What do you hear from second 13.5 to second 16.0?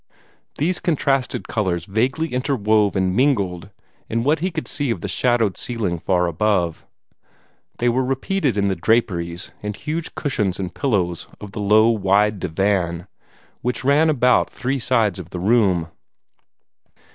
which ran about three sides of the room.